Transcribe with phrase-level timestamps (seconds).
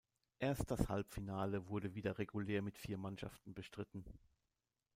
[0.39, 4.03] Erst das Halbfinale wurde wieder regulär mit vier Mannschaften bestritten.